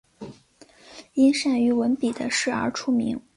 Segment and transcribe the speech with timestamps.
[1.13, 3.21] 因善于文笔的事而出名。